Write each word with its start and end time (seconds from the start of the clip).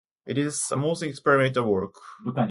It 0.25 0.37
is 0.39 0.63
his 0.67 0.77
most 0.77 1.03
experimental 1.03 1.71
work. 1.71 1.93